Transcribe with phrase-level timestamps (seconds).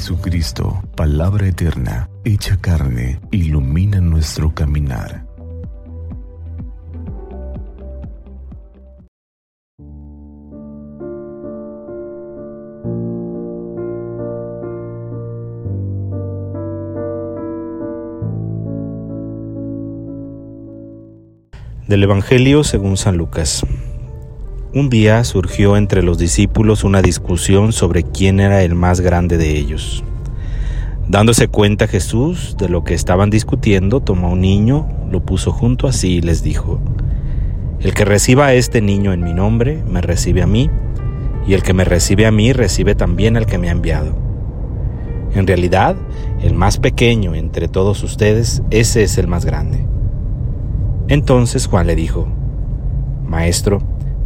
[0.00, 5.26] Jesucristo, palabra eterna, hecha carne, ilumina nuestro caminar.
[21.86, 23.66] Del Evangelio según San Lucas.
[24.72, 29.58] Un día surgió entre los discípulos una discusión sobre quién era el más grande de
[29.58, 30.04] ellos.
[31.08, 35.92] Dándose cuenta Jesús de lo que estaban discutiendo, tomó un niño, lo puso junto a
[35.92, 36.78] sí y les dijo,
[37.80, 40.70] El que reciba a este niño en mi nombre, me recibe a mí,
[41.48, 44.14] y el que me recibe a mí, recibe también al que me ha enviado.
[45.34, 45.96] En realidad,
[46.42, 49.84] el más pequeño entre todos ustedes, ese es el más grande.
[51.08, 52.28] Entonces Juan le dijo,
[53.26, 53.82] Maestro,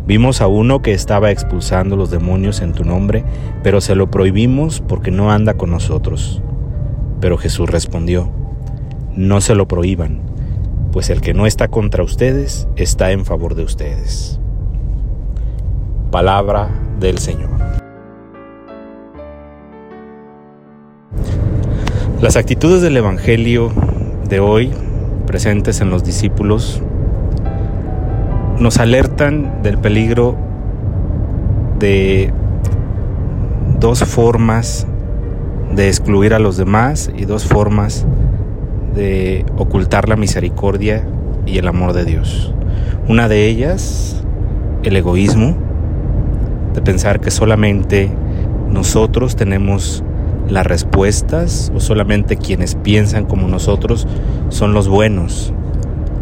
[0.07, 3.25] Vimos a uno que estaba expulsando los demonios en tu nombre,
[3.63, 6.43] pero se lo prohibimos porque no anda con nosotros.
[7.21, 8.31] Pero Jesús respondió,
[9.17, 10.21] No se lo prohíban,
[10.93, 14.39] pues el que no está contra ustedes está en favor de ustedes.
[16.11, 16.69] Palabra
[17.01, 17.49] del Señor.
[22.21, 23.73] Las actitudes del Evangelio
[24.29, 24.71] de hoy,
[25.27, 26.83] presentes en los discípulos,
[28.59, 30.37] nos alertan del peligro
[31.79, 32.33] de
[33.81, 34.87] dos formas
[35.75, 38.07] de excluir a los demás y dos formas
[38.95, 41.05] de ocultar la misericordia
[41.47, 42.55] y el amor de Dios.
[43.09, 44.23] Una de ellas,
[44.85, 45.57] el egoísmo,
[46.75, 48.11] de pensar que solamente
[48.71, 50.05] nosotros tenemos
[50.49, 54.07] las respuestas o solamente quienes piensan como nosotros
[54.49, 55.53] son los buenos,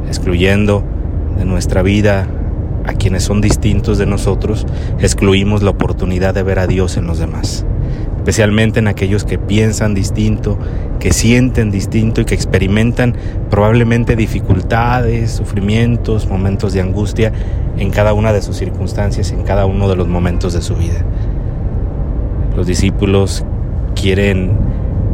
[0.09, 0.83] excluyendo
[1.37, 2.27] de nuestra vida
[2.85, 4.67] a quienes son distintos de nosotros,
[4.99, 7.65] excluimos la oportunidad de ver a Dios en los demás,
[8.17, 10.59] especialmente en aquellos que piensan distinto,
[10.99, 13.17] que sienten distinto y que experimentan
[13.51, 17.33] probablemente dificultades, sufrimientos, momentos de angustia
[17.79, 21.05] en cada una de sus circunstancias, en cada uno de los momentos de su vida.
[22.57, 23.45] Los discípulos
[23.95, 24.53] quieren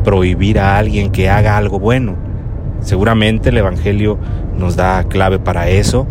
[0.05, 2.28] prohibir a alguien que haga algo bueno.
[2.81, 4.19] Seguramente el Evangelio
[4.57, 6.07] nos da clave para eso.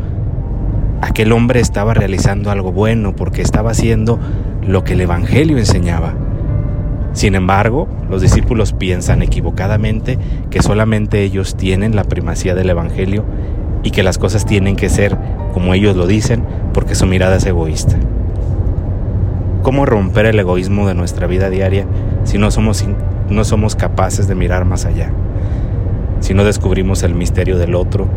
[1.01, 4.19] Aquel hombre estaba realizando algo bueno porque estaba haciendo
[4.65, 6.13] lo que el Evangelio enseñaba.
[7.13, 10.19] Sin embargo, los discípulos piensan equivocadamente
[10.51, 13.25] que solamente ellos tienen la primacía del Evangelio
[13.81, 15.17] y que las cosas tienen que ser
[15.53, 17.95] como ellos lo dicen porque su mirada es egoísta.
[19.63, 21.87] ¿Cómo romper el egoísmo de nuestra vida diaria
[22.23, 22.85] si no somos,
[23.29, 25.11] no somos capaces de mirar más allá?
[26.19, 28.07] Si no descubrimos el misterio del otro,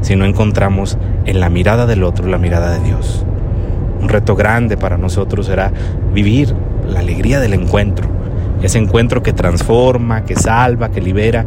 [0.00, 3.24] si no encontramos en la mirada del otro la mirada de Dios.
[4.00, 5.72] Un reto grande para nosotros será
[6.12, 6.54] vivir
[6.88, 8.08] la alegría del encuentro,
[8.62, 11.46] ese encuentro que transforma, que salva, que libera,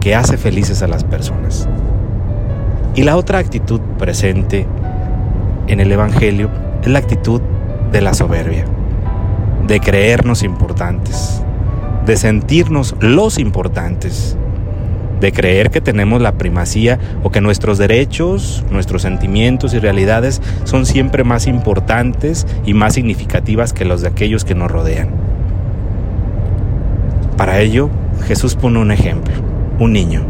[0.00, 1.68] que hace felices a las personas.
[2.94, 4.66] Y la otra actitud presente
[5.66, 6.50] en el Evangelio
[6.82, 7.40] es la actitud
[7.90, 8.64] de la soberbia,
[9.66, 11.42] de creernos importantes,
[12.04, 14.36] de sentirnos los importantes
[15.20, 20.86] de creer que tenemos la primacía o que nuestros derechos, nuestros sentimientos y realidades son
[20.86, 25.08] siempre más importantes y más significativas que los de aquellos que nos rodean.
[27.36, 27.90] Para ello,
[28.26, 29.34] Jesús pone un ejemplo,
[29.78, 30.24] un niño.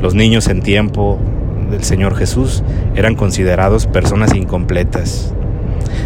[0.00, 1.18] Los niños en tiempo
[1.70, 2.62] del Señor Jesús
[2.94, 5.34] eran considerados personas incompletas.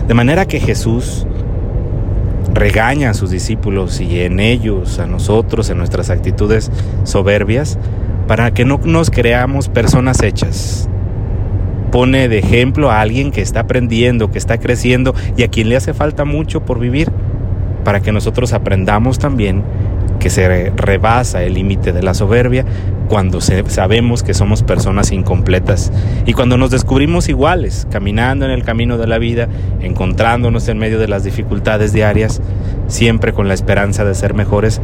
[0.06, 1.26] De manera que Jesús
[2.56, 6.70] regaña a sus discípulos y en ellos, a nosotros, en nuestras actitudes
[7.04, 7.78] soberbias,
[8.26, 10.88] para que no nos creamos personas hechas.
[11.92, 15.76] Pone de ejemplo a alguien que está aprendiendo, que está creciendo y a quien le
[15.76, 17.10] hace falta mucho por vivir,
[17.84, 19.62] para que nosotros aprendamos también
[20.18, 22.64] que se rebasa el límite de la soberbia
[23.08, 25.92] cuando sabemos que somos personas incompletas
[26.24, 29.48] y cuando nos descubrimos iguales, caminando en el camino de la vida,
[29.80, 32.40] encontrándonos en medio de las dificultades diarias,
[32.88, 34.80] siempre con la esperanza de ser mejores,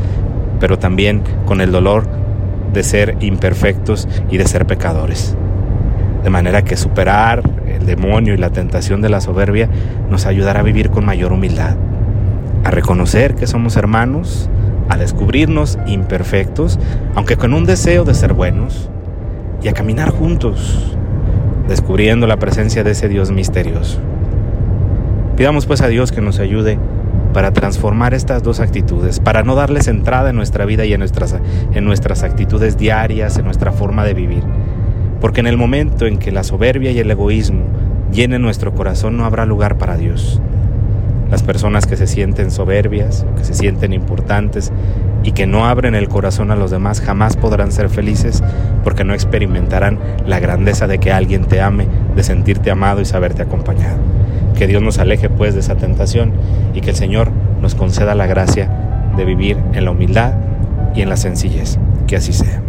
[0.60, 2.06] pero también con el dolor
[2.72, 5.36] de ser imperfectos y de ser pecadores.
[6.22, 9.68] De manera que superar el demonio y la tentación de la soberbia
[10.08, 11.76] nos ayudará a vivir con mayor humildad,
[12.64, 14.48] a reconocer que somos hermanos,
[14.88, 16.78] a descubrirnos imperfectos,
[17.14, 18.90] aunque con un deseo de ser buenos,
[19.62, 20.96] y a caminar juntos,
[21.68, 24.00] descubriendo la presencia de ese Dios misterioso.
[25.36, 26.78] Pidamos pues a Dios que nos ayude
[27.32, 31.36] para transformar estas dos actitudes, para no darles entrada en nuestra vida y en nuestras,
[31.72, 34.42] en nuestras actitudes diarias, en nuestra forma de vivir.
[35.20, 37.64] Porque en el momento en que la soberbia y el egoísmo
[38.12, 40.42] llenen nuestro corazón no habrá lugar para Dios.
[41.32, 44.70] Las personas que se sienten soberbias, que se sienten importantes
[45.24, 48.42] y que no abren el corazón a los demás jamás podrán ser felices
[48.84, 53.40] porque no experimentarán la grandeza de que alguien te ame, de sentirte amado y saberte
[53.40, 53.96] acompañado.
[54.58, 56.32] Que Dios nos aleje pues de esa tentación
[56.74, 57.30] y que el Señor
[57.62, 58.68] nos conceda la gracia
[59.16, 60.34] de vivir en la humildad
[60.94, 61.78] y en la sencillez.
[62.06, 62.60] Que así sea.